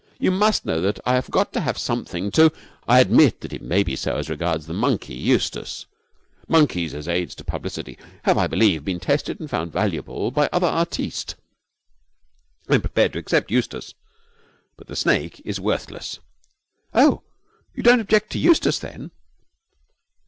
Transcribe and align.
You 0.17 0.31
must 0.31 0.65
know 0.65 0.81
that 0.81 0.99
I 1.05 1.13
have 1.13 1.29
got 1.29 1.53
to 1.53 1.59
have 1.61 1.77
something 1.77 2.31
to' 2.31 2.51
'I 2.87 3.01
admit 3.01 3.41
that 3.41 3.61
may 3.61 3.83
be 3.83 3.95
so 3.95 4.15
as 4.15 4.31
regards 4.31 4.65
the 4.65 4.73
monkey, 4.73 5.13
Eustace. 5.13 5.85
Monkeys 6.47 6.95
as 6.95 7.07
aids 7.07 7.35
to 7.35 7.43
publicity 7.43 7.99
have, 8.23 8.35
I 8.35 8.47
believe, 8.47 8.83
been 8.83 8.99
tested 8.99 9.39
and 9.39 9.47
found 9.47 9.71
valuable 9.71 10.31
by 10.31 10.49
other 10.51 10.65
artistes. 10.65 11.35
I 12.67 12.73
am 12.73 12.81
prepared 12.81 13.13
to 13.13 13.19
accept 13.19 13.51
Eustace, 13.51 13.93
but 14.75 14.87
the 14.87 14.95
snake 14.95 15.39
is 15.45 15.59
worthless.' 15.59 16.17
'Oh, 16.95 17.21
you 17.75 17.83
don't 17.83 17.99
object 18.01 18.31
to 18.31 18.39
Eustace, 18.39 18.79
then?' 18.79 19.11